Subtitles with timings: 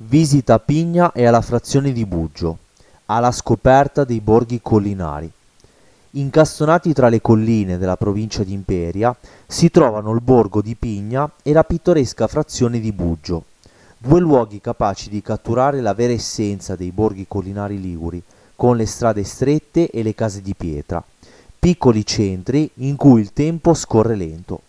[0.00, 2.58] Visita Pigna e alla frazione di Buggio,
[3.06, 5.28] alla scoperta dei borghi collinari.
[6.12, 9.12] Incastonati tra le colline della provincia di Imperia
[9.44, 13.42] si trovano il borgo di Pigna e la pittoresca frazione di Buggio,
[13.98, 18.22] due luoghi capaci di catturare la vera essenza dei borghi collinari liguri,
[18.54, 21.02] con le strade strette e le case di pietra,
[21.58, 24.60] piccoli centri in cui il tempo scorre lento.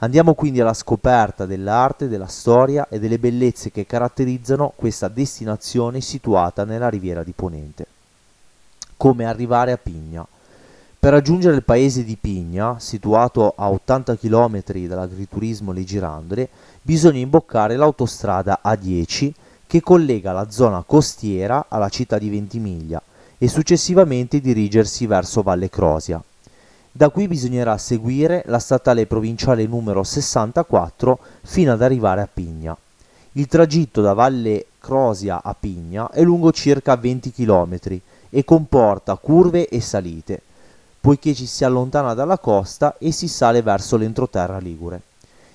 [0.00, 6.64] Andiamo quindi alla scoperta dell'arte, della storia e delle bellezze che caratterizzano questa destinazione situata
[6.64, 7.86] nella riviera di Ponente.
[8.96, 10.24] Come arrivare a Pigna?
[11.00, 16.48] Per raggiungere il paese di Pigna, situato a 80 km dall'agriturismo Le Girandole,
[16.80, 19.32] bisogna imboccare l'autostrada A10
[19.66, 23.02] che collega la zona costiera alla città di Ventimiglia
[23.36, 26.22] e successivamente dirigersi verso Valle Crosia.
[26.98, 32.76] Da qui bisognerà seguire la statale provinciale numero 64 fino ad arrivare a Pigna.
[33.34, 37.78] Il tragitto da Valle Crosia a Pigna è lungo circa 20 km
[38.30, 40.42] e comporta curve e salite,
[41.00, 45.02] poiché ci si allontana dalla costa e si sale verso l'entroterra ligure.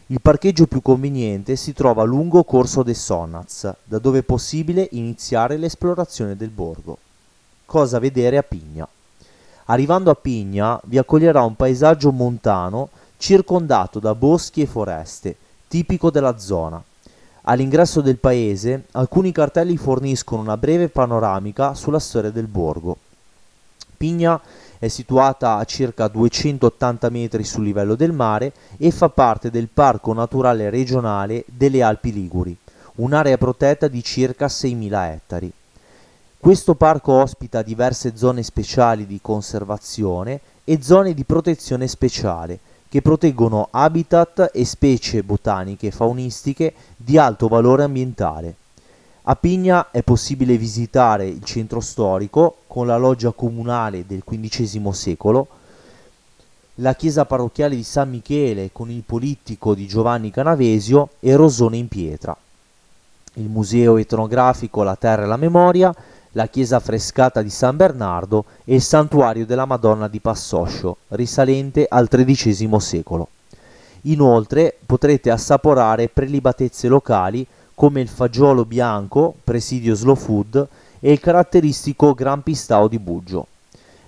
[0.07, 5.57] Il parcheggio più conveniente si trova lungo Corso de Sonnaz, da dove è possibile iniziare
[5.57, 6.97] l'esplorazione del borgo.
[7.65, 8.87] Cosa vedere a Pigna?
[9.65, 16.37] Arrivando a Pigna vi accoglierà un paesaggio montano circondato da boschi e foreste, tipico della
[16.37, 16.83] zona.
[17.43, 22.97] All'ingresso del paese alcuni cartelli forniscono una breve panoramica sulla storia del borgo.
[23.95, 24.41] Pigna
[24.79, 30.11] è situata a circa 280 metri sul livello del mare e fa parte del Parco
[30.11, 32.55] Naturale Regionale delle Alpi Liguri,
[32.95, 35.53] un'area protetta di circa 6.000 ettari.
[36.43, 43.69] Questo parco ospita diverse zone speciali di conservazione e zone di protezione speciale che proteggono
[43.71, 48.55] habitat e specie botaniche e faunistiche di alto valore ambientale.
[49.21, 55.47] A Pigna è possibile visitare il centro storico con la loggia comunale del XV secolo,
[56.75, 61.87] la chiesa parrocchiale di San Michele con il polittico di Giovanni Canavesio e Rosone in
[61.87, 62.35] pietra,
[63.35, 65.95] il museo etnografico La Terra e la Memoria,
[66.33, 72.07] la chiesa affrescata di San Bernardo e il santuario della Madonna di Passoscio, risalente al
[72.07, 73.27] XIII secolo.
[74.03, 80.67] Inoltre potrete assaporare prelibatezze locali come il fagiolo bianco, presidio slow food,
[80.99, 83.47] e il caratteristico Gran Pistao di Buggio.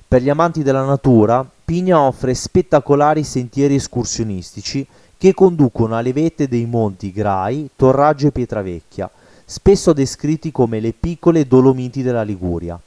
[0.08, 4.86] Per gli amanti della natura, Pigna offre spettacolari sentieri escursionistici
[5.18, 9.10] che conducono alle vette dei monti Grai, Torraggio e Pietravecchia,
[9.46, 12.80] spesso descritti come le piccole Dolomiti della Liguria.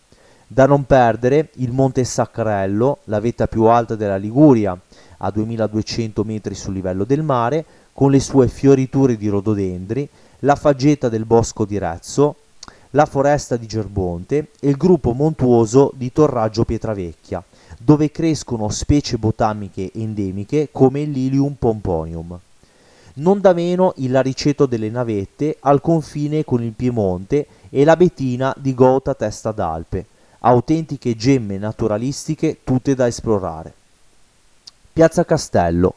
[0.46, 4.76] Da non perdere il Monte Saccarello, la vetta più alta della Liguria,
[5.18, 10.08] a 2200 metri sul livello del mare, con le sue fioriture di rododendri,
[10.40, 12.34] la faggeta del bosco di Rezzo,
[12.92, 17.42] la foresta di Gerbonte e il gruppo montuoso di Torraggio Pietravecchia,
[17.78, 22.38] dove crescono specie botaniche endemiche come il Lilium pomponium
[23.18, 28.54] non da meno il lariceto delle navette al confine con il Piemonte e la betina
[28.58, 30.06] di Gota Testa d'Alpe,
[30.40, 33.72] autentiche gemme naturalistiche tutte da esplorare.
[34.92, 35.94] Piazza Castello.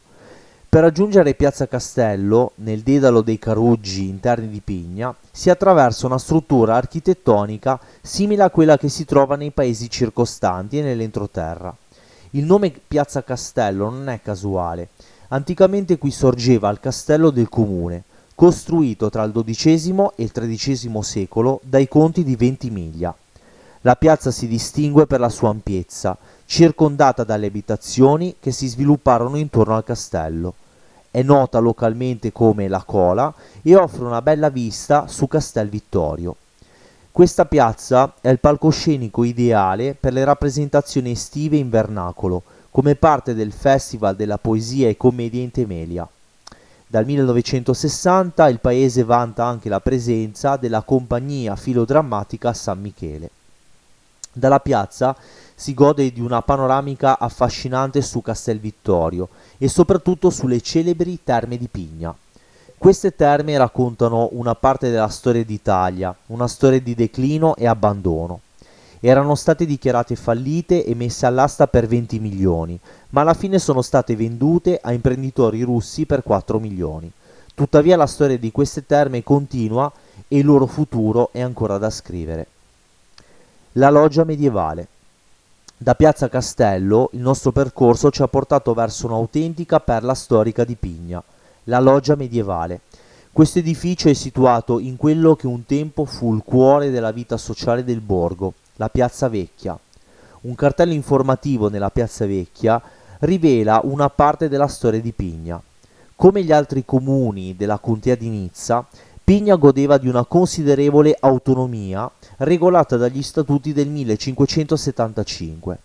[0.68, 6.76] Per raggiungere Piazza Castello, nel dedalo dei Caruggi interni di Pigna, si attraversa una struttura
[6.76, 11.76] architettonica simile a quella che si trova nei paesi circostanti e nell'entroterra.
[12.32, 14.90] Il nome Piazza Castello non è casuale,
[15.34, 18.04] Anticamente qui sorgeva il castello del comune,
[18.36, 23.16] costruito tra il XII e il XIII secolo dai conti di Ventimiglia.
[23.84, 29.78] La piazza si distingue per la sua ampiezza, circondata dalle abitazioni che si svilupparono intorno
[29.78, 30.54] al castello.
[31.10, 36.36] È nota localmente come La Cola e offre una bella vista su Castel Vittorio.
[37.10, 43.52] Questa piazza è il palcoscenico ideale per le rappresentazioni estive in vernacolo, come parte del
[43.52, 46.08] Festival della Poesia e Commedia in Temelia.
[46.88, 53.30] Dal 1960 il paese vanta anche la presenza della compagnia filodrammatica San Michele.
[54.32, 55.16] Dalla piazza
[55.54, 59.28] si gode di una panoramica affascinante su Castel Vittorio
[59.58, 62.16] e soprattutto sulle celebri terme di Pigna.
[62.78, 68.40] Queste terme raccontano una parte della storia d'Italia, una storia di declino e abbandono
[69.10, 74.16] erano state dichiarate fallite e messe all'asta per 20 milioni, ma alla fine sono state
[74.16, 77.12] vendute a imprenditori russi per 4 milioni.
[77.54, 79.92] Tuttavia la storia di queste terme continua
[80.28, 82.48] e il loro futuro è ancora da scrivere.
[83.74, 84.88] La loggia medievale.
[85.78, 91.22] Da Piazza Castello il nostro percorso ci ha portato verso un'autentica perla storica di Pigna,
[91.66, 92.82] la loggia medievale.
[93.32, 97.84] Questo edificio è situato in quello che un tempo fu il cuore della vita sociale
[97.84, 99.78] del borgo, la Piazza Vecchia.
[100.42, 102.82] Un cartello informativo nella Piazza Vecchia
[103.20, 105.62] rivela una parte della storia di Pigna.
[106.16, 108.84] Come gli altri comuni della contea di Nizza,
[109.24, 115.78] Pigna godeva di una considerevole autonomia regolata dagli statuti del 1575.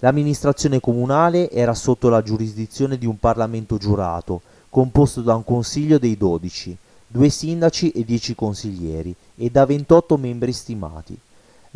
[0.00, 6.18] L'amministrazione comunale era sotto la giurisdizione di un Parlamento giurato, composto da un consiglio dei
[6.18, 11.18] dodici, due sindaci e dieci consiglieri, e da 28 membri stimati.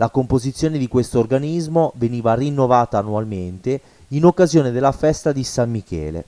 [0.01, 6.25] La composizione di questo organismo veniva rinnovata annualmente in occasione della festa di San Michele.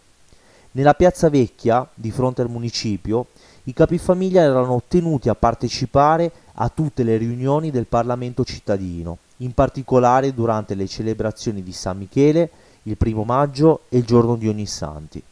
[0.72, 3.28] Nella piazza vecchia, di fronte al municipio,
[3.64, 10.34] i capifamiglia erano tenuti a partecipare a tutte le riunioni del Parlamento cittadino, in particolare
[10.34, 12.50] durante le celebrazioni di San Michele,
[12.82, 15.22] il primo maggio e il giorno di Ognissanti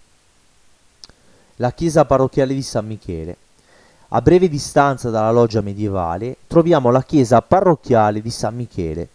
[1.61, 3.37] la chiesa parrocchiale di San Michele.
[4.13, 9.11] A breve distanza dalla loggia medievale troviamo la chiesa parrocchiale di San Michele.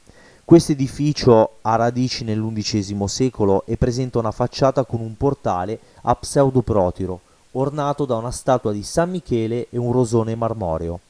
[0.45, 7.19] Questo edificio ha radici nell'undicesimo secolo e presenta una facciata con un portale a pseudoprotiro,
[7.51, 11.01] ornato da una statua di San Michele e un rosone marmoreo.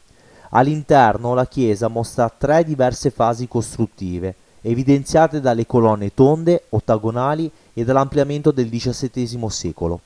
[0.50, 8.50] All'interno la chiesa mostra tre diverse fasi costruttive, evidenziate dalle colonne tonde, ottagonali e dall'ampliamento
[8.50, 10.00] del XVII secolo.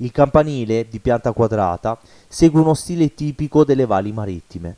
[0.00, 1.98] Il campanile, di pianta quadrata,
[2.28, 4.76] segue uno stile tipico delle valli marittime.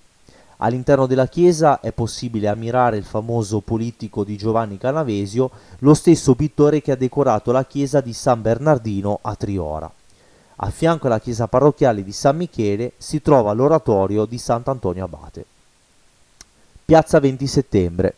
[0.58, 5.50] All'interno della chiesa è possibile ammirare il famoso politico di Giovanni Canavesio,
[5.80, 9.90] lo stesso pittore che ha decorato la chiesa di San Bernardino a Triora.
[10.60, 15.44] A fianco alla chiesa parrocchiale di San Michele si trova l'oratorio di Sant'Antonio Abate.
[16.84, 18.14] Piazza 20 settembre.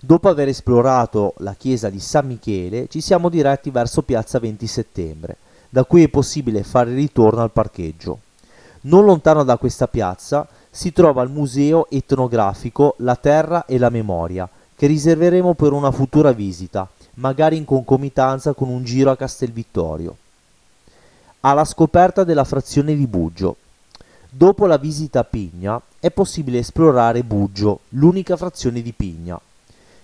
[0.00, 5.36] Dopo aver esplorato la chiesa di San Michele, ci siamo diretti verso Piazza 20 settembre
[5.76, 8.20] da cui è possibile fare ritorno al parcheggio.
[8.82, 14.48] Non lontano da questa piazza si trova il museo etnografico La Terra e la Memoria,
[14.74, 20.16] che riserveremo per una futura visita, magari in concomitanza con un giro a Castelvittorio.
[21.40, 23.56] Alla scoperta della frazione di Buggio.
[24.30, 29.38] Dopo la visita a Pigna è possibile esplorare Buggio, l'unica frazione di Pigna.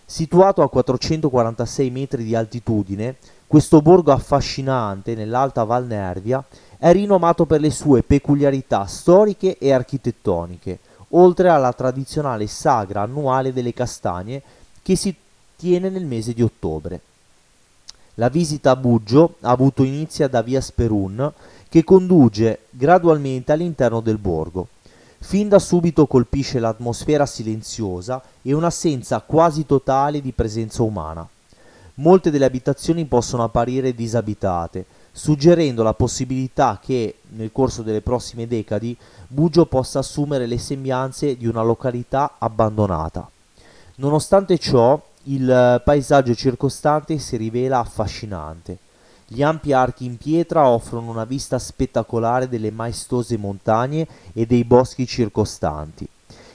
[0.04, 3.16] Situato a 446 metri di altitudine,
[3.52, 6.42] questo borgo affascinante nell'alta Val Nervia
[6.78, 10.78] è rinomato per le sue peculiarità storiche e architettoniche,
[11.10, 14.40] oltre alla tradizionale sagra annuale delle castagne
[14.80, 15.14] che si
[15.54, 16.98] tiene nel mese di ottobre.
[18.14, 21.30] La visita a Buggio ha avuto inizio da via Sperun
[21.68, 24.68] che conduce gradualmente all'interno del borgo.
[25.18, 31.28] Fin da subito colpisce l'atmosfera silenziosa e un'assenza quasi totale di presenza umana.
[31.94, 38.96] Molte delle abitazioni possono apparire disabitate, suggerendo la possibilità che, nel corso delle prossime decadi,
[39.28, 43.28] Bugio possa assumere le sembianze di una località abbandonata.
[43.96, 48.78] Nonostante ciò, il paesaggio circostante si rivela affascinante.
[49.26, 55.06] Gli ampi archi in pietra offrono una vista spettacolare delle maestose montagne e dei boschi
[55.06, 56.08] circostanti.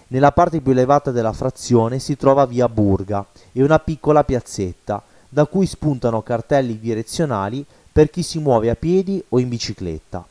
[0.09, 5.45] Nella parte più elevata della frazione si trova via Burga e una piccola piazzetta, da
[5.45, 10.25] cui spuntano cartelli direzionali per chi si muove a piedi o in bicicletta.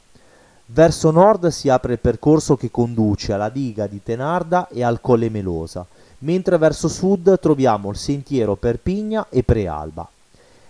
[0.67, 5.31] Verso nord si apre il percorso che conduce alla diga di Tenarda e al Colle
[5.31, 5.87] Melosa,
[6.19, 10.09] mentre verso sud troviamo il sentiero per Pigna e Prealba.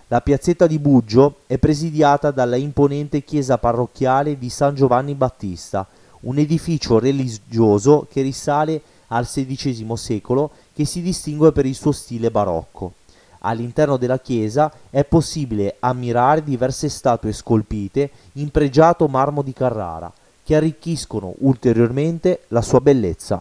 [0.08, 5.86] La piazzetta di Buggio è presidiata dalla imponente chiesa parrocchiale di San Giovanni Battista,
[6.20, 12.30] un edificio religioso che risale al XVI secolo che si distingue per il suo stile
[12.30, 12.92] barocco.
[13.46, 20.12] All'interno della chiesa è possibile ammirare diverse statue scolpite in pregiato marmo di Carrara,
[20.42, 23.40] che arricchiscono ulteriormente la sua bellezza.